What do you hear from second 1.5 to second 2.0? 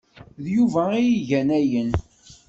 ayen.